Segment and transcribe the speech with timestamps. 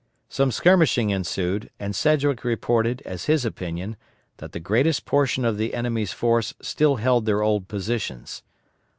[0.29, 3.97] Some skirmishing ensued, and Sedgwick reported, as his opinion,
[4.37, 8.41] that the greater portion of the enemy's force still held their old positions.